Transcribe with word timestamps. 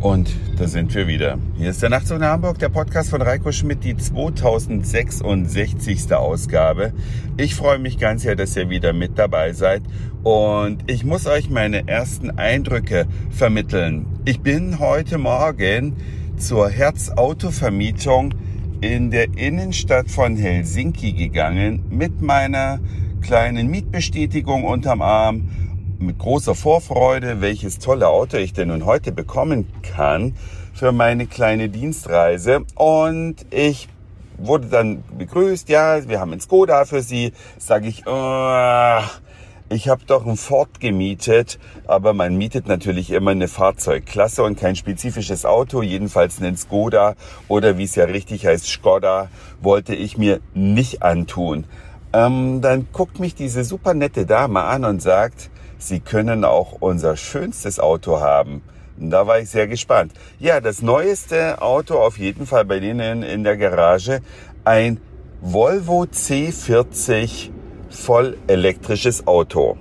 Und 0.00 0.34
da 0.56 0.66
sind 0.66 0.94
wir 0.94 1.06
wieder. 1.06 1.38
Hier 1.58 1.68
ist 1.68 1.82
der 1.82 1.90
Nachtzug 1.90 2.20
nach 2.20 2.30
Hamburg, 2.30 2.58
der 2.58 2.70
Podcast 2.70 3.10
von 3.10 3.20
Reiko 3.20 3.52
Schmidt, 3.52 3.84
die 3.84 3.94
2066. 3.94 6.10
Ausgabe. 6.14 6.94
Ich 7.36 7.54
freue 7.54 7.78
mich 7.78 7.98
ganz 7.98 8.22
sehr, 8.22 8.34
dass 8.34 8.56
ihr 8.56 8.70
wieder 8.70 8.94
mit 8.94 9.18
dabei 9.18 9.52
seid. 9.52 9.82
Und 10.22 10.90
ich 10.90 11.04
muss 11.04 11.26
euch 11.26 11.50
meine 11.50 11.86
ersten 11.86 12.30
Eindrücke 12.30 13.06
vermitteln. 13.30 14.06
Ich 14.24 14.40
bin 14.40 14.78
heute 14.78 15.18
Morgen 15.18 15.96
zur 16.38 16.70
Herz-Auto-Vermietung 16.70 18.32
in 18.80 19.10
der 19.10 19.36
Innenstadt 19.36 20.10
von 20.10 20.34
Helsinki 20.34 21.12
gegangen 21.12 21.84
mit 21.90 22.22
meiner 22.22 22.80
kleinen 23.20 23.68
Mietbestätigung 23.68 24.64
unterm 24.64 25.02
Arm 25.02 25.50
mit 26.00 26.18
großer 26.18 26.54
Vorfreude, 26.54 27.40
welches 27.40 27.78
tolle 27.78 28.08
Auto 28.08 28.38
ich 28.38 28.52
denn 28.52 28.68
nun 28.68 28.86
heute 28.86 29.12
bekommen 29.12 29.66
kann 29.82 30.34
für 30.72 30.92
meine 30.92 31.26
kleine 31.26 31.68
Dienstreise. 31.68 32.64
Und 32.74 33.36
ich 33.50 33.88
wurde 34.38 34.68
dann 34.68 35.04
begrüßt, 35.18 35.68
ja, 35.68 36.08
wir 36.08 36.20
haben 36.20 36.32
ein 36.32 36.40
Skoda 36.40 36.86
für 36.86 37.02
Sie. 37.02 37.32
Sage 37.58 37.88
ich, 37.88 38.04
oh, 38.06 39.00
ich 39.68 39.88
habe 39.88 40.02
doch 40.06 40.26
ein 40.26 40.36
Ford 40.36 40.80
gemietet, 40.80 41.58
aber 41.86 42.14
man 42.14 42.36
mietet 42.36 42.66
natürlich 42.66 43.10
immer 43.10 43.32
eine 43.32 43.46
Fahrzeugklasse 43.46 44.42
und 44.42 44.58
kein 44.58 44.76
spezifisches 44.76 45.44
Auto, 45.44 45.82
jedenfalls 45.82 46.40
einen 46.40 46.56
Skoda 46.56 47.14
oder 47.46 47.76
wie 47.76 47.84
es 47.84 47.94
ja 47.94 48.04
richtig 48.06 48.46
heißt, 48.46 48.66
Skoda, 48.66 49.28
wollte 49.60 49.94
ich 49.94 50.16
mir 50.16 50.40
nicht 50.54 51.02
antun. 51.02 51.66
Ähm, 52.12 52.60
dann 52.62 52.88
guckt 52.92 53.20
mich 53.20 53.34
diese 53.36 53.62
super 53.62 53.94
nette 53.94 54.26
Dame 54.26 54.62
an 54.62 54.84
und 54.84 55.00
sagt, 55.00 55.50
Sie 55.80 56.00
können 56.00 56.44
auch 56.44 56.76
unser 56.80 57.16
schönstes 57.16 57.80
Auto 57.80 58.20
haben. 58.20 58.62
Da 58.98 59.26
war 59.26 59.38
ich 59.38 59.48
sehr 59.48 59.66
gespannt. 59.66 60.12
Ja, 60.38 60.60
das 60.60 60.82
neueste 60.82 61.62
Auto 61.62 61.98
auf 61.98 62.18
jeden 62.18 62.46
Fall 62.46 62.66
bei 62.66 62.80
denen 62.80 63.22
in 63.22 63.44
der 63.44 63.56
Garage. 63.56 64.20
Ein 64.64 65.00
Volvo 65.40 66.02
C40 66.02 67.50
voll 67.88 68.36
elektrisches 68.46 69.26
Auto 69.26 69.78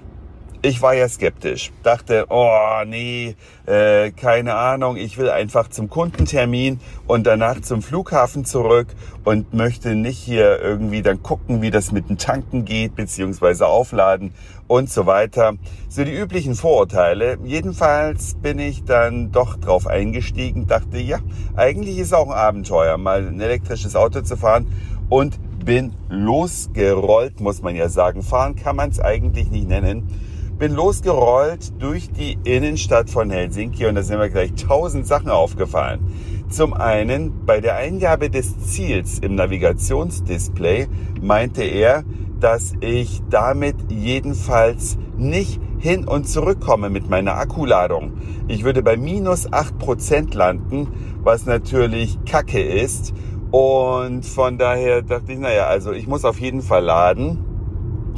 ich 0.62 0.82
war 0.82 0.94
ja 0.94 1.08
skeptisch. 1.08 1.72
Dachte, 1.84 2.26
oh 2.30 2.84
nee, 2.86 3.36
äh, 3.66 4.12
keine 4.12 4.56
Ahnung, 4.56 4.98
ich 4.98 5.18
will 5.18 5.30
einfach 5.30 5.70
zum 5.70 5.90
Kundentermin 5.90 6.80
und 7.08 7.26
danach 7.26 7.62
zum 7.62 7.82
Flughafen 7.82 8.44
zurück 8.44 8.88
und 9.24 9.54
möchte 9.54 9.96
nicht 9.96 10.18
hier 10.18 10.60
irgendwie 10.62 11.02
dann 11.02 11.24
gucken, 11.24 11.62
wie 11.62 11.72
das 11.72 11.92
mit 11.92 12.10
dem 12.10 12.18
Tanken 12.18 12.66
geht, 12.66 12.96
beziehungsweise 12.96 13.68
aufladen 13.68 14.34
und 14.68 14.90
so 14.90 15.06
weiter. 15.06 15.54
So 15.88 16.04
die 16.04 16.14
üblichen 16.14 16.56
Vorurteile. 16.56 17.38
Jedenfalls 17.46 18.36
bin 18.36 18.60
ich 18.60 18.84
dann 18.84 19.32
doch 19.32 19.56
drauf 19.56 19.88
eingestiegen, 19.88 20.68
dachte, 20.68 20.98
ja, 20.98 21.20
eigentlich 21.56 22.00
ist 22.00 22.14
auch 22.14 22.28
ein 22.28 22.38
Abenteuer, 22.38 22.98
mal 22.98 23.26
ein 23.26 23.40
elektrisches 23.40 23.96
Auto 23.96 24.22
zu 24.22 24.36
fahren 24.36 24.68
und 25.08 25.40
bin 25.64 25.94
losgerollt, 26.10 27.40
muss 27.40 27.62
man 27.62 27.76
ja 27.76 27.88
sagen. 27.88 28.24
Fahren 28.24 28.56
kann 28.56 28.76
man 28.76 28.90
es 28.90 29.00
eigentlich 29.00 29.52
nicht 29.52 29.68
nennen 29.68 30.29
bin 30.60 30.74
losgerollt 30.74 31.82
durch 31.82 32.12
die 32.12 32.38
Innenstadt 32.44 33.10
von 33.10 33.30
Helsinki 33.30 33.86
und 33.86 33.96
da 33.96 34.04
sind 34.04 34.20
mir 34.20 34.30
gleich 34.30 34.54
tausend 34.56 35.08
Sachen 35.08 35.30
aufgefallen. 35.30 36.02
Zum 36.50 36.74
einen, 36.74 37.46
bei 37.46 37.62
der 37.62 37.78
Eingabe 37.78 38.30
des 38.30 38.60
Ziels 38.60 39.20
im 39.20 39.36
Navigationsdisplay 39.36 40.88
meinte 41.22 41.64
er, 41.64 42.04
dass 42.42 42.74
ich 42.82 43.22
damit 43.30 43.76
jedenfalls 43.90 44.98
nicht 45.18 45.62
hin 45.80 46.06
und 46.06 46.28
zurückkomme 46.28 46.90
mit 46.90 47.10
meiner 47.10 47.36
Akkuladung. 47.36 48.18
Ich 48.50 48.66
würde 48.66 48.84
bei 48.84 48.98
minus 48.98 49.54
acht 49.54 49.78
Prozent 49.80 50.34
landen, 50.34 50.90
was 51.24 51.46
natürlich 51.46 52.20
kacke 52.26 52.62
ist. 52.62 53.14
Und 53.52 54.26
von 54.26 54.58
daher 54.58 55.04
dachte 55.04 55.32
ich, 55.32 55.40
naja, 55.40 55.68
also 55.68 55.94
ich 55.94 56.06
muss 56.06 56.26
auf 56.26 56.40
jeden 56.40 56.62
Fall 56.62 56.84
laden. 56.84 57.49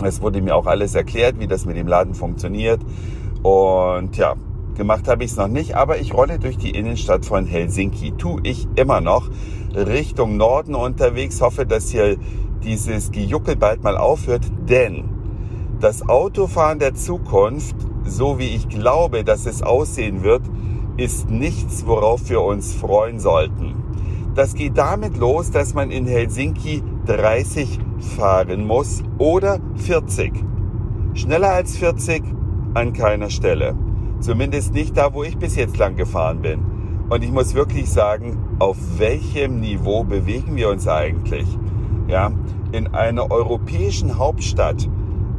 Es 0.04 0.22
wurde 0.22 0.42
mir 0.42 0.56
auch 0.56 0.66
alles 0.66 0.96
erklärt, 0.96 1.40
wie 1.40 1.48
das 1.48 1.66
mit 1.66 1.78
dem 1.78 1.88
Laden 1.88 2.14
funktioniert. 2.14 2.82
Und 3.44 4.18
ja, 4.18 4.36
gemacht 4.76 5.08
habe 5.08 5.24
ich 5.24 5.32
es 5.32 5.38
noch 5.38 5.48
nicht, 5.48 5.76
aber 5.76 6.00
ich 6.00 6.14
rolle 6.14 6.40
durch 6.40 6.58
die 6.58 6.72
Innenstadt 6.72 7.26
von 7.26 7.46
Helsinki. 7.46 8.14
Tu 8.18 8.40
ich 8.44 8.68
immer 8.76 9.02
noch 9.02 9.30
Richtung 9.76 10.38
Norden 10.38 10.76
unterwegs. 10.76 11.42
Hoffe, 11.42 11.66
dass 11.66 11.90
hier 11.90 12.18
dieses 12.64 13.12
Gejuckel 13.12 13.56
bald 13.56 13.84
mal 13.84 13.98
aufhört, 13.98 14.46
denn 14.70 15.04
das 15.80 16.08
Autofahren 16.08 16.80
der 16.80 16.94
Zukunft, 16.94 17.76
so 18.06 18.38
wie 18.38 18.56
ich 18.56 18.70
glaube, 18.70 19.24
dass 19.24 19.46
es 19.46 19.64
aussehen 19.64 20.24
wird, 20.24 20.44
ist 20.98 21.30
nichts, 21.30 21.88
worauf 21.88 22.30
wir 22.30 22.42
uns 22.42 22.74
freuen 22.74 23.20
sollten. 23.20 23.81
Das 24.34 24.54
geht 24.54 24.78
damit 24.78 25.18
los, 25.18 25.52
dass 25.52 25.74
man 25.74 25.92
in 25.92 26.06
Helsinki 26.06 26.82
30 27.06 27.80
fahren 28.16 28.66
muss 28.66 29.04
oder 29.18 29.60
40. 29.76 30.32
Schneller 31.14 31.52
als 31.52 31.76
40 31.78 32.24
an 32.74 32.94
keiner 32.94 33.30
Stelle. 33.30 33.76
Zumindest 34.22 34.74
nicht 34.74 34.96
da, 34.96 35.14
wo 35.14 35.24
ich 35.24 35.38
bis 35.38 35.56
jetzt 35.58 35.78
lang 35.78 35.98
gefahren 35.98 36.42
bin. 36.42 36.62
Und 37.10 37.24
ich 37.26 37.32
muss 37.32 37.56
wirklich 37.56 37.90
sagen, 37.90 38.38
auf 38.60 38.78
welchem 38.98 39.60
Niveau 39.60 40.06
bewegen 40.06 40.56
wir 40.56 40.70
uns 40.70 40.88
eigentlich? 40.88 41.48
Ja, 42.08 42.32
in 42.72 42.88
einer 42.88 43.30
europäischen 43.32 44.18
Hauptstadt 44.18 44.88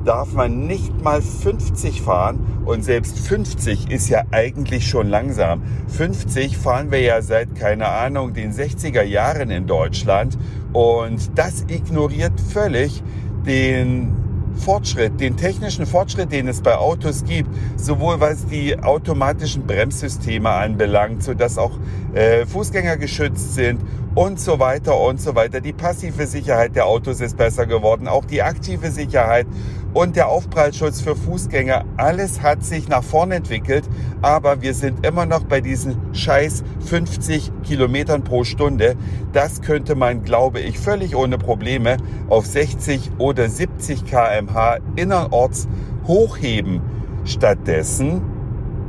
darf 0.04 0.32
man 0.32 0.66
nicht 0.66 1.02
mal 1.02 1.22
50 1.22 2.02
fahren 2.02 2.40
und 2.64 2.84
selbst 2.84 3.18
50 3.18 3.90
ist 3.90 4.08
ja 4.08 4.22
eigentlich 4.30 4.88
schon 4.88 5.08
langsam. 5.08 5.62
50 5.88 6.56
fahren 6.56 6.90
wir 6.90 7.00
ja 7.00 7.22
seit, 7.22 7.54
keine 7.54 7.88
Ahnung, 7.88 8.34
den 8.34 8.52
60er 8.52 9.02
Jahren 9.02 9.50
in 9.50 9.66
Deutschland 9.66 10.38
und 10.72 11.30
das 11.36 11.64
ignoriert 11.68 12.40
völlig 12.40 13.02
den 13.46 14.22
Fortschritt, 14.56 15.18
den 15.20 15.36
technischen 15.36 15.86
Fortschritt, 15.86 16.30
den 16.30 16.46
es 16.46 16.60
bei 16.60 16.76
Autos 16.76 17.24
gibt, 17.24 17.48
sowohl 17.76 18.20
was 18.20 18.46
die 18.46 18.78
automatischen 18.78 19.66
Bremssysteme 19.66 20.50
anbelangt, 20.50 21.22
sodass 21.22 21.58
auch 21.58 21.72
äh, 22.14 22.46
Fußgänger 22.46 22.96
geschützt 22.96 23.54
sind 23.54 23.80
und 24.14 24.38
so 24.38 24.58
weiter 24.58 24.98
und 25.00 25.20
so 25.20 25.34
weiter. 25.34 25.60
Die 25.60 25.72
passive 25.72 26.26
Sicherheit 26.26 26.76
der 26.76 26.86
Autos 26.86 27.20
ist 27.20 27.36
besser 27.36 27.66
geworden, 27.66 28.08
auch 28.08 28.24
die 28.24 28.42
aktive 28.42 28.90
Sicherheit 28.90 29.46
und 29.94 30.16
der 30.16 30.28
Aufprallschutz 30.28 31.00
für 31.00 31.16
Fußgänger. 31.16 31.84
Alles 31.96 32.42
hat 32.42 32.64
sich 32.64 32.88
nach 32.88 33.02
vorne 33.02 33.36
entwickelt, 33.36 33.84
aber 34.22 34.62
wir 34.62 34.74
sind 34.74 35.06
immer 35.06 35.26
noch 35.26 35.44
bei 35.44 35.60
diesen 35.60 36.14
scheiß 36.14 36.64
50 36.86 37.52
Kilometern 37.62 38.24
pro 38.24 38.44
Stunde. 38.44 38.96
Das 39.32 39.62
könnte 39.62 39.94
man, 39.94 40.24
glaube 40.24 40.60
ich, 40.60 40.78
völlig 40.78 41.16
ohne 41.16 41.38
Probleme 41.38 41.96
auf 42.28 42.46
60 42.46 43.12
oder 43.18 43.48
70 43.48 44.04
kmh 44.04 44.78
innerorts 44.96 45.68
hochheben. 46.06 46.80
Stattdessen 47.24 48.22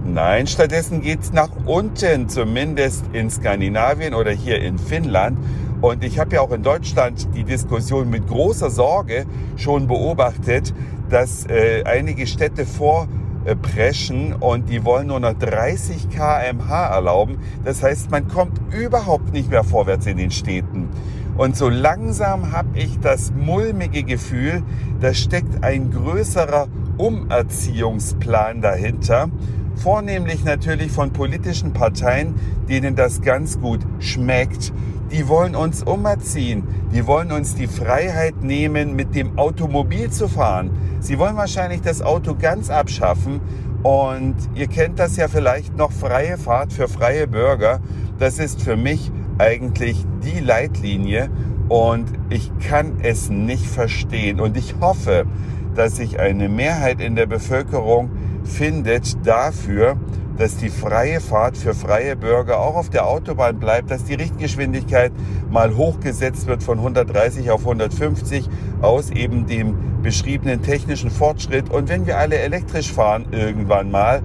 Nein, 0.05 0.47
stattdessen 0.47 0.99
geht's 1.01 1.31
nach 1.31 1.51
unten, 1.65 2.27
zumindest 2.27 3.05
in 3.13 3.29
Skandinavien 3.29 4.13
oder 4.13 4.31
hier 4.31 4.61
in 4.61 4.77
Finnland. 4.77 5.37
Und 5.83 6.01
ich 6.05 6.17
habe 6.17 6.35
ja 6.35 6.41
auch 6.41 6.53
in 6.53 6.63
Deutschland 6.63 7.27
die 7.35 7.44
Diskussion 7.44 8.09
mit 8.09 8.25
großer 8.25 8.69
Sorge 8.69 9.25
schon 9.57 9.85
beobachtet, 9.88 10.73
dass 11.09 11.45
äh, 11.45 11.83
einige 11.83 12.25
Städte 12.25 12.66
vorpreschen 12.66 14.31
und 14.31 14.69
die 14.69 14.85
wollen 14.85 15.07
nur 15.07 15.19
noch 15.19 15.33
30 15.33 16.09
kmh 16.09 16.85
erlauben. 16.88 17.38
Das 17.66 17.83
heißt, 17.83 18.11
man 18.11 18.29
kommt 18.29 18.61
überhaupt 18.73 19.33
nicht 19.33 19.49
mehr 19.49 19.66
vorwärts 19.66 20.05
in 20.05 20.16
den 20.16 20.31
Städten. 20.31 20.88
Und 21.35 21.57
so 21.57 21.67
langsam 21.67 22.53
habe 22.53 22.79
ich 22.79 23.01
das 23.01 23.33
mulmige 23.33 24.03
Gefühl, 24.03 24.63
da 25.01 25.13
steckt 25.13 25.65
ein 25.65 25.91
größerer 25.91 26.69
Umerziehungsplan 26.97 28.62
dahinter 28.62 29.27
vornehmlich 29.75 30.43
natürlich 30.43 30.91
von 30.91 31.11
politischen 31.11 31.73
Parteien, 31.73 32.35
denen 32.69 32.95
das 32.95 33.21
ganz 33.21 33.59
gut 33.59 33.81
schmeckt. 33.99 34.73
Die 35.11 35.27
wollen 35.27 35.55
uns 35.55 35.83
umerziehen. 35.83 36.63
Die 36.93 37.05
wollen 37.05 37.31
uns 37.31 37.55
die 37.55 37.67
Freiheit 37.67 38.41
nehmen, 38.41 38.95
mit 38.95 39.15
dem 39.15 39.37
Automobil 39.37 40.09
zu 40.09 40.27
fahren. 40.27 40.71
Sie 40.99 41.19
wollen 41.19 41.35
wahrscheinlich 41.35 41.81
das 41.81 42.01
Auto 42.01 42.35
ganz 42.35 42.69
abschaffen. 42.69 43.41
Und 43.83 44.35
ihr 44.55 44.67
kennt 44.67 44.97
das 44.97 45.17
ja 45.17 45.27
vielleicht 45.27 45.77
noch, 45.77 45.91
freie 45.91 46.37
Fahrt 46.37 46.73
für 46.73 46.87
freie 46.87 47.27
Bürger. 47.27 47.79
Das 48.17 48.39
ist 48.39 48.61
für 48.61 48.77
mich 48.77 49.11
eigentlich 49.37 50.05
die 50.23 50.39
Leitlinie. 50.39 51.29
Und 51.69 52.07
ich 52.29 52.51
kann 52.59 52.99
es 53.03 53.29
nicht 53.29 53.65
verstehen. 53.65 54.39
Und 54.39 54.57
ich 54.57 54.75
hoffe, 54.79 55.25
dass 55.75 55.97
sich 55.97 56.19
eine 56.19 56.49
Mehrheit 56.49 57.01
in 57.01 57.15
der 57.15 57.25
Bevölkerung 57.25 58.11
findet 58.44 59.25
dafür, 59.25 59.98
dass 60.38 60.57
die 60.57 60.69
freie 60.69 61.19
Fahrt 61.19 61.57
für 61.57 61.74
freie 61.74 62.16
Bürger 62.16 62.60
auch 62.60 62.75
auf 62.75 62.90
der 62.90 63.07
Autobahn 63.07 63.60
bleibt, 63.60 63.92
dass 63.92 64.04
die 64.04 64.16
Richtgeschwindigkeit 64.16 65.12
mal 65.51 65.75
hochgesetzt 65.75 66.48
wird 66.48 66.63
von 66.63 66.80
130 66.80 67.51
auf 67.51 67.62
150 67.62 68.50
aus 68.81 69.12
eben 69.12 69.45
dem 69.45 70.01
beschriebenen 70.01 70.62
technischen 70.63 71.12
Fortschritt. 71.12 71.69
Und 71.69 71.90
wenn 71.90 72.07
wir 72.07 72.18
alle 72.18 72.38
elektrisch 72.38 72.92
fahren 72.92 73.28
irgendwann 73.31 73.92
mal, 73.92 74.24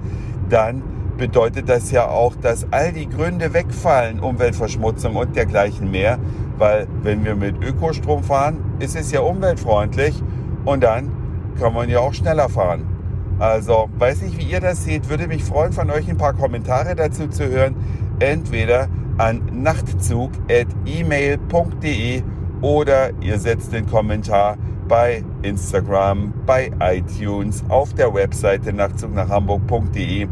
dann 0.49 0.81
bedeutet 1.17 1.69
das 1.69 1.91
ja 1.91 2.07
auch, 2.07 2.35
dass 2.35 2.65
all 2.71 2.91
die 2.91 3.07
Gründe 3.07 3.53
wegfallen, 3.53 4.19
Umweltverschmutzung 4.19 5.15
und 5.15 5.35
dergleichen 5.35 5.91
mehr. 5.91 6.17
Weil 6.57 6.87
wenn 7.03 7.23
wir 7.23 7.35
mit 7.35 7.61
Ökostrom 7.63 8.23
fahren, 8.23 8.57
ist 8.79 8.95
es 8.95 9.11
ja 9.11 9.21
umweltfreundlich 9.21 10.21
und 10.65 10.83
dann 10.83 11.11
kann 11.59 11.73
man 11.73 11.89
ja 11.89 11.99
auch 11.99 12.13
schneller 12.13 12.49
fahren. 12.49 12.98
Also, 13.39 13.89
weiß 13.97 14.21
nicht, 14.21 14.37
wie 14.37 14.43
ihr 14.43 14.59
das 14.59 14.83
seht, 14.83 15.09
würde 15.09 15.27
mich 15.27 15.45
freuen, 15.45 15.71
von 15.71 15.89
euch 15.89 16.09
ein 16.09 16.17
paar 16.17 16.33
Kommentare 16.33 16.93
dazu 16.95 17.29
zu 17.29 17.47
hören. 17.47 17.75
Entweder 18.19 18.89
an 19.17 19.41
nachtzug.email.de 19.53 22.23
oder 22.61 23.11
ihr 23.21 23.39
setzt 23.39 23.71
den 23.71 23.87
Kommentar 23.87 24.57
bei 24.89 25.23
Instagram, 25.43 26.33
bei 26.45 26.69
iTunes, 26.81 27.63
auf 27.69 27.93
der 27.93 28.13
Webseite 28.13 28.73
nachzugnachhamburg.de, 28.73 30.27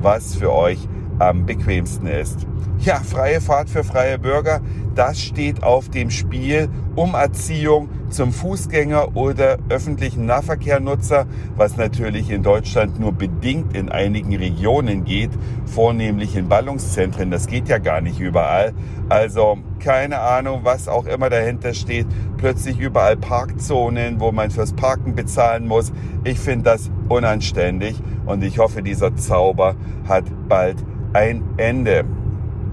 was 0.00 0.36
für 0.36 0.52
euch 0.52 0.86
am 1.18 1.44
bequemsten 1.46 2.06
ist. 2.06 2.46
Ja, 2.84 2.96
freie 2.96 3.40
Fahrt 3.40 3.70
für 3.70 3.84
freie 3.84 4.18
Bürger, 4.18 4.60
das 4.96 5.20
steht 5.20 5.62
auf 5.62 5.88
dem 5.88 6.10
Spiel 6.10 6.68
um 6.96 7.14
Erziehung 7.14 7.88
zum 8.10 8.32
Fußgänger 8.32 9.16
oder 9.16 9.58
öffentlichen 9.68 10.26
Nahverkehrnutzer, 10.26 11.26
was 11.54 11.76
natürlich 11.76 12.28
in 12.28 12.42
Deutschland 12.42 12.98
nur 12.98 13.12
bedingt 13.12 13.76
in 13.76 13.88
einigen 13.88 14.34
Regionen 14.34 15.04
geht, 15.04 15.30
vornehmlich 15.64 16.34
in 16.34 16.48
Ballungszentren. 16.48 17.30
Das 17.30 17.46
geht 17.46 17.68
ja 17.68 17.78
gar 17.78 18.00
nicht 18.00 18.18
überall. 18.18 18.72
Also 19.08 19.58
keine 19.78 20.18
Ahnung, 20.18 20.62
was 20.64 20.88
auch 20.88 21.06
immer 21.06 21.30
dahinter 21.30 21.74
steht. 21.74 22.08
Plötzlich 22.36 22.80
überall 22.80 23.16
Parkzonen, 23.16 24.18
wo 24.18 24.32
man 24.32 24.50
fürs 24.50 24.72
Parken 24.72 25.14
bezahlen 25.14 25.68
muss. 25.68 25.92
Ich 26.24 26.40
finde 26.40 26.64
das 26.64 26.90
unanständig 27.08 28.02
und 28.26 28.42
ich 28.42 28.58
hoffe, 28.58 28.82
dieser 28.82 29.14
Zauber 29.14 29.76
hat 30.08 30.24
bald 30.48 30.78
ein 31.12 31.44
Ende. 31.58 32.04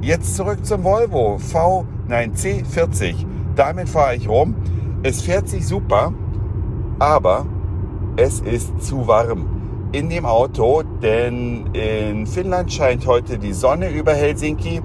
Jetzt 0.02 0.38
zurück 0.38 0.66
zum 0.66 0.86
Volvo 0.86 1.38
V, 1.40 1.86
nein 2.08 2.34
C40. 2.34 3.26
Damit 3.58 3.90
fahre 3.90 4.16
ich 4.16 4.30
rum. 4.30 4.56
Es 5.04 5.22
fährt 5.22 5.50
sich 5.50 5.68
super, 5.68 6.14
aber 7.00 7.46
es 8.16 8.40
ist 8.40 8.82
zu 8.82 9.08
warm 9.08 9.90
in 9.92 10.08
dem 10.10 10.26
Auto, 10.26 10.84
denn 11.02 11.66
in 11.74 12.26
Finnland 12.28 12.72
scheint 12.72 13.08
heute 13.08 13.38
die 13.38 13.52
Sonne 13.52 13.90
über 13.90 14.14
Helsinki. 14.14 14.82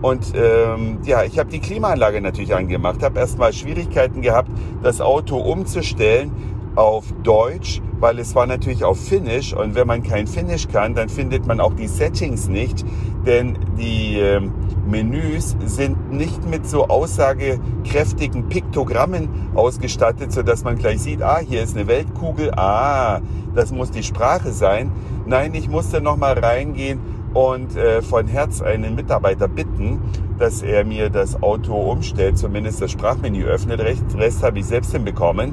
Und 0.00 0.32
ähm, 0.34 1.00
ja, 1.04 1.22
ich 1.22 1.38
habe 1.38 1.50
die 1.50 1.60
Klimaanlage 1.60 2.22
natürlich 2.22 2.54
angemacht, 2.54 3.02
habe 3.02 3.18
erstmal 3.18 3.52
Schwierigkeiten 3.52 4.22
gehabt, 4.22 4.50
das 4.82 5.02
Auto 5.02 5.36
umzustellen 5.36 6.30
auf 6.76 7.06
Deutsch, 7.22 7.82
weil 7.98 8.18
es 8.18 8.34
war 8.34 8.46
natürlich 8.46 8.84
auf 8.84 9.00
Finnisch 9.00 9.54
und 9.54 9.74
wenn 9.74 9.86
man 9.86 10.02
kein 10.02 10.26
Finnisch 10.26 10.68
kann, 10.68 10.94
dann 10.94 11.08
findet 11.08 11.46
man 11.46 11.60
auch 11.60 11.74
die 11.74 11.88
Settings 11.88 12.48
nicht, 12.48 12.84
denn 13.26 13.58
die 13.78 14.18
äh, 14.18 14.40
Menüs 14.86 15.56
sind 15.64 16.12
nicht 16.12 16.48
mit 16.48 16.66
so 16.66 16.86
aussagekräftigen 16.88 18.48
Piktogrammen 18.48 19.28
ausgestattet, 19.54 20.32
so 20.32 20.42
dass 20.42 20.64
man 20.64 20.76
gleich 20.76 21.00
sieht, 21.00 21.22
ah, 21.22 21.38
hier 21.38 21.62
ist 21.62 21.76
eine 21.76 21.88
Weltkugel, 21.88 22.52
ah, 22.56 23.20
das 23.54 23.72
muss 23.72 23.90
die 23.90 24.02
Sprache 24.02 24.52
sein. 24.52 24.92
Nein, 25.26 25.54
ich 25.54 25.68
musste 25.68 26.00
noch 26.00 26.16
mal 26.16 26.38
reingehen 26.38 27.00
und 27.34 27.76
äh, 27.76 28.00
von 28.00 28.28
Herz 28.28 28.62
einen 28.62 28.94
Mitarbeiter 28.94 29.48
bitten, 29.48 30.00
dass 30.38 30.62
er 30.62 30.84
mir 30.84 31.10
das 31.10 31.42
Auto 31.42 31.74
umstellt, 31.74 32.38
zumindest 32.38 32.80
das 32.80 32.92
Sprachmenü 32.92 33.44
öffnet. 33.44 33.80
Rest, 33.80 34.04
Rest 34.16 34.42
habe 34.42 34.58
ich 34.58 34.66
selbst 34.66 34.92
hinbekommen. 34.92 35.52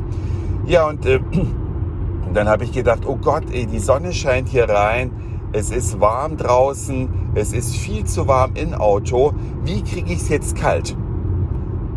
Ja, 0.66 0.88
und 0.88 1.06
äh, 1.06 1.20
dann 2.34 2.48
habe 2.48 2.66
ich 2.66 2.72
gedacht, 2.72 3.06
oh 3.06 3.18
Gott, 3.18 3.44
ey, 3.52 3.66
die 3.66 3.80
Sonne 3.80 4.14
scheint 4.14 4.50
hier 4.50 4.70
rein. 4.70 5.12
Es 5.56 5.70
ist 5.70 6.02
warm 6.02 6.36
draußen. 6.36 7.08
Es 7.36 7.54
ist 7.54 7.76
viel 7.76 8.06
zu 8.06 8.28
warm 8.28 8.56
im 8.56 8.74
Auto. 8.74 9.34
Wie 9.64 9.84
kriege 9.84 10.12
ich 10.12 10.22
es 10.22 10.30
jetzt 10.30 10.56
kalt? 10.56 10.98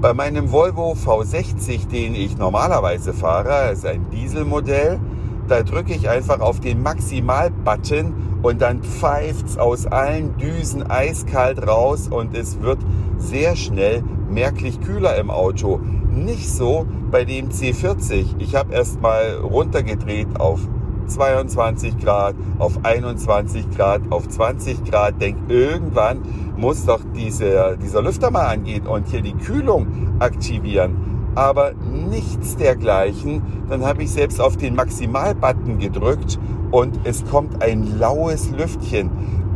Bei 0.03 0.13
meinem 0.13 0.53
Volvo 0.53 0.93
V60, 0.93 1.89
den 1.89 2.15
ich 2.15 2.37
normalerweise 2.37 3.15
fahre, 3.15 3.73
ist 3.73 3.87
ein 3.87 4.11
Dieselmodell, 4.11 5.01
da 5.49 5.63
drücke 5.63 5.95
ich 5.95 6.07
einfach 6.11 6.41
auf 6.41 6.61
den 6.61 6.83
Maximal-Button 6.83 8.13
und 8.43 8.61
dann 8.61 8.83
pfeift's 8.83 9.57
aus 9.57 9.87
allen 9.87 10.37
Düsen 10.37 10.91
eiskalt 10.91 11.67
raus 11.67 12.09
und 12.09 12.37
es 12.37 12.61
wird 12.61 12.81
sehr 13.17 13.57
schnell 13.57 14.05
merklich 14.29 14.83
kühler 14.83 15.17
im 15.17 15.31
Auto. 15.31 15.81
Nicht 16.13 16.51
so 16.51 16.87
bei 17.11 17.25
dem 17.25 17.49
C40. 17.49 18.35
Ich 18.39 18.55
habe 18.55 18.75
erst 18.75 19.01
mal 19.01 19.37
runtergedreht 19.37 20.39
auf 20.39 20.61
22 21.07 21.99
Grad, 21.99 22.35
auf 22.59 22.79
21 22.83 23.71
Grad, 23.77 24.03
auf 24.11 24.29
20 24.29 24.85
Grad. 24.85 25.21
Denk, 25.21 25.37
irgendwann 25.49 26.23
muss 26.57 26.85
doch 26.85 27.01
diese, 27.15 27.77
dieser 27.83 28.03
Lüfter 28.03 28.31
mal 28.31 28.47
angehen 28.47 28.87
und 28.87 29.09
hier 29.09 29.23
die 29.23 29.35
Kühlung 29.35 29.87
aktivieren. 30.19 31.33
Aber 31.35 31.73
nichts 31.75 32.57
dergleichen. 32.57 33.43
Dann 33.69 33.85
habe 33.85 34.03
ich 34.03 34.11
selbst 34.11 34.41
auf 34.41 34.57
den 34.57 34.75
Maximal-Button 34.75 35.79
gedrückt 35.79 36.39
und 36.71 36.99
es 37.05 37.25
kommt 37.27 37.63
ein 37.63 37.99
laues 37.99 38.51
Lüftchen. 38.51 39.11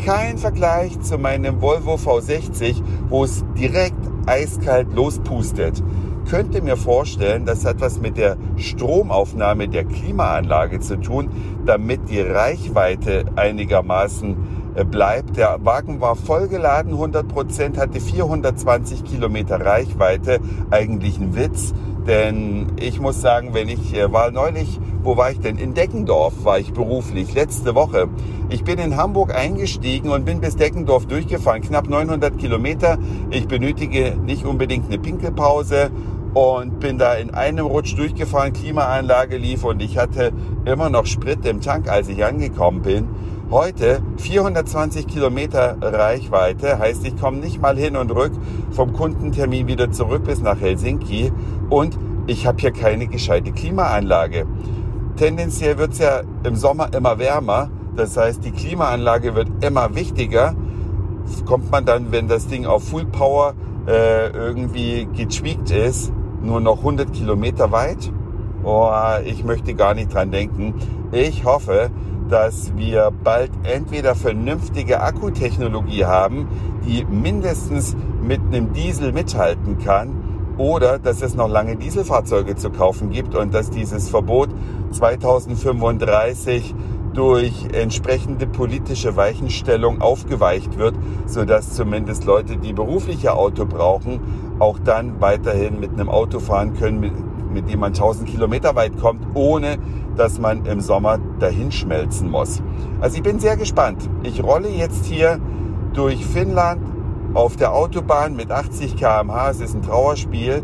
Kein 0.05 0.39
Vergleich 0.39 1.01
zu 1.01 1.19
meinem 1.19 1.61
Volvo 1.61 1.95
V60, 1.95 2.83
wo 3.09 3.25
es 3.25 3.45
direkt 3.57 3.99
eiskalt 4.27 4.95
lospustet 4.95 5.83
könnte 6.31 6.63
mir 6.63 6.77
vorstellen, 6.77 7.45
das 7.45 7.65
hat 7.65 7.81
was 7.81 8.01
mit 8.01 8.17
der 8.17 8.37
Stromaufnahme 8.57 9.67
der 9.67 9.85
Klimaanlage 9.85 10.79
zu 10.79 11.01
tun, 11.01 11.29
damit 11.67 12.09
die 12.09 12.21
Reichweite 12.21 13.25
einigermaßen 13.35 14.37
äh, 14.77 14.85
bleibt. 14.85 15.37
Der 15.37 15.59
Wagen 15.65 16.01
war 16.01 16.15
vollgeladen, 16.15 16.93
100 16.93 17.27
Prozent, 17.27 17.79
hatte 17.79 18.01
420 18.01 19.03
Kilometer 19.03 19.61
Reichweite. 19.61 20.39
Eigentlich 20.71 21.19
ein 21.19 21.35
Witz, 21.35 21.75
denn 22.07 22.69
ich 22.79 23.01
muss 23.01 23.21
sagen, 23.21 23.53
wenn 23.53 23.69
ich 23.69 23.93
äh, 23.97 24.13
war 24.13 24.31
neulich, 24.31 24.79
wo 25.03 25.17
war 25.17 25.33
ich 25.33 25.41
denn? 25.41 25.59
In 25.59 25.75
Deckendorf 25.75 26.45
war 26.45 26.61
ich 26.61 26.73
beruflich, 26.73 27.35
letzte 27.35 27.75
Woche. 27.75 28.09
Ich 28.51 28.63
bin 28.63 28.79
in 28.79 28.97
Hamburg 28.97 29.35
eingestiegen 29.35 30.11
und 30.11 30.27
bin 30.27 30.41
bis 30.41 30.55
Deckendorf 30.55 31.07
durchgefahren, 31.07 31.63
knapp 31.63 31.89
900 31.89 32.39
Kilometer. 32.39 32.99
Ich 33.31 33.49
benötige 33.49 34.17
nicht 34.25 34.45
unbedingt 34.45 34.87
eine 34.87 34.99
Pinkelpause 34.99 35.91
und 36.35 36.79
bin 36.79 36.99
da 36.99 37.15
in 37.15 37.31
einem 37.31 37.67
Rutsch 37.67 37.97
durchgefahren, 37.97 38.53
Klimaanlage 38.53 39.37
lief 39.37 39.65
und 39.65 39.83
ich 39.83 39.99
hatte 39.99 40.33
immer 40.65 40.91
noch 40.91 41.07
Sprit 41.07 41.45
im 41.45 41.61
Tank, 41.61 41.89
als 41.89 42.09
ich 42.09 42.25
angekommen 42.25 42.83
bin. 42.83 43.09
Heute 43.51 44.01
420 44.19 45.09
Kilometer 45.09 45.77
Reichweite, 45.81 46.79
heißt 46.79 47.05
ich 47.05 47.17
komme 47.17 47.39
nicht 47.39 47.61
mal 47.61 47.77
hin 47.77 47.97
und 47.97 48.13
rück 48.13 48.33
vom 48.71 48.93
Kundentermin 48.93 49.67
wieder 49.67 49.91
zurück 49.91 50.23
bis 50.25 50.41
nach 50.41 50.61
Helsinki 50.61 51.33
und 51.69 51.99
ich 52.29 52.47
habe 52.47 52.59
hier 52.61 52.71
keine 52.71 53.09
gescheite 53.09 53.51
Klimaanlage. 53.51 54.47
Tendenziell 55.17 55.79
wird 55.79 55.93
es 55.93 55.99
ja 55.99 56.23
im 56.45 56.55
Sommer 56.55 56.95
immer 56.95 57.19
wärmer, 57.19 57.71
das 57.97 58.17
heißt 58.17 58.45
die 58.45 58.53
Klimaanlage 58.53 59.35
wird 59.35 59.49
immer 59.65 59.97
wichtiger. 59.97 60.55
Kommt 61.45 61.73
man 61.73 61.85
dann, 61.85 62.13
wenn 62.13 62.29
das 62.29 62.47
Ding 62.47 62.67
auf 62.67 62.85
Full 62.85 63.07
Power 63.07 63.55
äh, 63.87 64.31
irgendwie 64.31 65.09
getweakt 65.13 65.71
ist, 65.71 66.13
nur 66.43 66.61
noch 66.61 66.79
100 66.79 67.13
Kilometer 67.13 67.73
weit. 67.73 68.13
Oh, 68.63 68.91
ich 69.25 69.45
möchte 69.45 69.75
gar 69.75 69.95
nicht 69.95 70.13
dran 70.13 70.31
denken. 70.31 70.75
Ich 71.13 71.45
hoffe, 71.45 71.91
dass 72.29 72.77
wir 72.77 73.11
bald 73.25 73.51
entweder 73.65 74.15
vernünftige 74.15 75.01
Akkutechnologie 75.01 76.05
haben, 76.05 76.49
die 76.87 77.05
mindestens 77.05 77.97
mit 78.23 78.41
einem 78.41 78.73
Diesel 78.73 79.13
mithalten 79.13 79.79
kann, 79.79 80.21
oder 80.61 80.99
dass 80.99 81.23
es 81.23 81.35
noch 81.35 81.49
lange 81.49 81.77
Dieselfahrzeuge 81.77 82.55
zu 82.55 82.71
kaufen 82.71 83.11
gibt 83.11 83.35
und 83.35 83.55
dass 83.55 83.71
dieses 83.71 84.11
Verbot 84.11 84.51
2035 84.93 86.75
durch 87.15 87.67
entsprechende 87.73 88.47
politische 88.47 89.17
Weichenstellung 89.17 90.03
aufgeweicht 90.03 90.79
wird, 90.79 90.95
sodass 91.27 91.73
zumindest 91.73 92.25
Leute, 92.25 92.59
die 92.59 92.73
berufliche 92.73 93.35
Auto 93.35 93.65
brauchen, 93.65 94.21
auch 94.61 94.79
dann 94.79 95.21
weiterhin 95.21 95.81
mit 95.81 95.91
einem 95.93 96.09
Auto 96.09 96.39
fahren 96.39 96.75
können, 96.75 97.01
mit, 97.01 97.13
mit 97.53 97.69
dem 97.69 97.81
man 97.81 97.93
1000 97.93 98.29
Kilometer 98.29 98.77
weit 98.77 98.97
kommt, 99.01 99.27
ohne 99.35 99.79
dass 100.17 100.39
man 100.39 100.67
im 100.67 100.81
Sommer 100.81 101.19
dahin 101.41 101.73
schmelzen 101.73 102.31
muss. 102.31 102.63
Also 103.01 103.17
ich 103.17 103.23
bin 103.23 103.41
sehr 103.41 103.57
gespannt. 103.57 104.09
Ich 104.23 104.43
rolle 104.43 104.69
jetzt 104.69 105.07
hier 105.07 105.41
durch 105.95 106.25
Finnland 106.25 106.83
auf 107.35 107.57
der 107.57 107.73
Autobahn 107.73 108.37
mit 108.37 108.51
80 108.51 108.97
km/h. 108.97 109.51
Es 109.51 109.61
ist 109.61 109.75
ein 109.75 109.83
Trauerspiel 109.83 110.63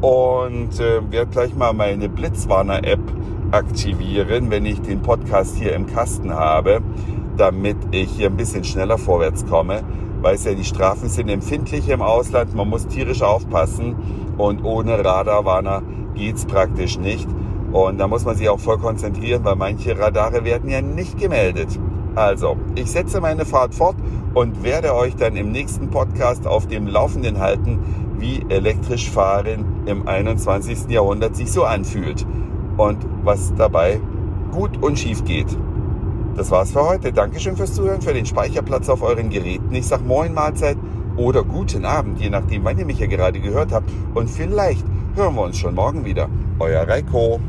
und 0.00 0.78
äh, 0.80 1.00
werde 1.10 1.30
gleich 1.30 1.54
mal 1.54 1.72
meine 1.72 2.08
Blitzwarner-App 2.08 3.00
aktivieren, 3.52 4.50
wenn 4.50 4.64
ich 4.64 4.80
den 4.80 5.02
Podcast 5.02 5.56
hier 5.56 5.74
im 5.74 5.86
Kasten 5.86 6.32
habe, 6.32 6.80
damit 7.36 7.76
ich 7.90 8.10
hier 8.10 8.28
ein 8.28 8.36
bisschen 8.36 8.64
schneller 8.64 8.98
vorwärts 8.98 9.46
komme. 9.46 9.82
Weiß 10.20 10.44
ja, 10.44 10.54
die 10.54 10.64
Strafen 10.64 11.08
sind 11.08 11.28
empfindlich 11.28 11.88
im 11.88 12.02
Ausland, 12.02 12.54
man 12.54 12.68
muss 12.68 12.86
tierisch 12.86 13.22
aufpassen 13.22 13.96
und 14.36 14.64
ohne 14.64 15.02
Radarwarner 15.02 15.82
geht's 16.14 16.44
praktisch 16.44 16.98
nicht. 16.98 17.28
Und 17.72 17.98
da 17.98 18.08
muss 18.08 18.24
man 18.24 18.36
sich 18.36 18.48
auch 18.48 18.58
voll 18.58 18.78
konzentrieren, 18.78 19.44
weil 19.44 19.56
manche 19.56 19.98
Radare 19.98 20.44
werden 20.44 20.68
ja 20.68 20.82
nicht 20.82 21.18
gemeldet. 21.18 21.78
Also, 22.16 22.56
ich 22.74 22.90
setze 22.90 23.20
meine 23.20 23.44
Fahrt 23.44 23.74
fort 23.74 23.96
und 24.34 24.64
werde 24.64 24.94
euch 24.94 25.14
dann 25.14 25.36
im 25.36 25.52
nächsten 25.52 25.88
Podcast 25.88 26.46
auf 26.46 26.66
dem 26.66 26.86
Laufenden 26.86 27.38
halten, 27.38 27.78
wie 28.18 28.44
elektrisch 28.48 29.08
fahren 29.08 29.64
im 29.86 30.06
21. 30.06 30.88
Jahrhundert 30.88 31.36
sich 31.36 31.50
so 31.50 31.64
anfühlt 31.64 32.26
und 32.76 32.98
was 33.22 33.54
dabei 33.54 34.00
gut 34.50 34.82
und 34.82 34.98
schief 34.98 35.24
geht. 35.24 35.56
Das 36.40 36.50
war's 36.50 36.72
für 36.72 36.82
heute. 36.82 37.12
Dankeschön 37.12 37.54
fürs 37.54 37.74
Zuhören, 37.74 38.00
für 38.00 38.14
den 38.14 38.24
Speicherplatz 38.24 38.88
auf 38.88 39.02
euren 39.02 39.28
Geräten. 39.28 39.74
Ich 39.74 39.86
sag 39.86 40.02
Moin 40.06 40.32
Mahlzeit 40.32 40.78
oder 41.18 41.44
guten 41.44 41.84
Abend, 41.84 42.18
je 42.18 42.30
nachdem, 42.30 42.64
wann 42.64 42.78
ihr 42.78 42.86
mich 42.86 42.98
ja 42.98 43.06
gerade 43.06 43.40
gehört 43.40 43.72
habt. 43.72 43.90
Und 44.14 44.30
vielleicht 44.30 44.86
hören 45.16 45.34
wir 45.34 45.42
uns 45.42 45.58
schon 45.58 45.74
morgen 45.74 46.06
wieder. 46.06 46.30
Euer 46.58 46.88
Reiko. 46.88 47.40